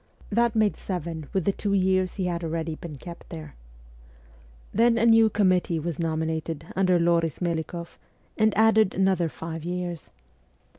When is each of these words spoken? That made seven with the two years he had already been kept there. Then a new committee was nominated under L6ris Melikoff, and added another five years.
That 0.31 0.55
made 0.55 0.77
seven 0.77 1.27
with 1.31 1.45
the 1.45 1.51
two 1.51 1.73
years 1.73 2.15
he 2.15 2.25
had 2.25 2.43
already 2.43 2.73
been 2.73 2.95
kept 2.95 3.29
there. 3.29 3.53
Then 4.73 4.97
a 4.97 5.05
new 5.05 5.29
committee 5.29 5.77
was 5.77 5.99
nominated 5.99 6.65
under 6.75 6.97
L6ris 6.97 7.39
Melikoff, 7.39 7.99
and 8.35 8.51
added 8.57 8.95
another 8.95 9.29
five 9.29 9.63
years. 9.63 10.09